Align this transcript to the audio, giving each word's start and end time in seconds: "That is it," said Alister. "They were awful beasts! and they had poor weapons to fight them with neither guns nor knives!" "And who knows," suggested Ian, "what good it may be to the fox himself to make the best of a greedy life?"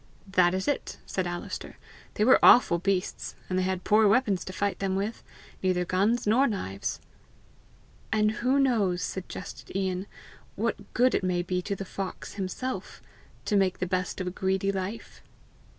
"That 0.31 0.55
is 0.55 0.67
it," 0.67 0.97
said 1.05 1.27
Alister. 1.27 1.77
"They 2.15 2.25
were 2.25 2.43
awful 2.43 2.79
beasts! 2.79 3.35
and 3.51 3.59
they 3.59 3.61
had 3.61 3.83
poor 3.83 4.07
weapons 4.07 4.43
to 4.45 4.51
fight 4.51 4.79
them 4.79 4.95
with 4.95 5.21
neither 5.61 5.85
guns 5.85 6.25
nor 6.25 6.47
knives!" 6.47 6.99
"And 8.11 8.31
who 8.41 8.57
knows," 8.59 9.03
suggested 9.03 9.75
Ian, 9.77 10.07
"what 10.55 10.91
good 10.95 11.13
it 11.13 11.23
may 11.23 11.43
be 11.43 11.61
to 11.61 11.75
the 11.75 11.85
fox 11.85 12.33
himself 12.33 12.99
to 13.45 13.55
make 13.55 13.77
the 13.77 13.85
best 13.85 14.19
of 14.19 14.25
a 14.25 14.31
greedy 14.31 14.71
life?" 14.71 15.21